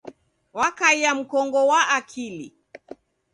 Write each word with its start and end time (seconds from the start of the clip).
Wakaia 0.53 1.15
mkongo 1.15 1.67
wa 1.67 1.87
akili. 1.87 2.53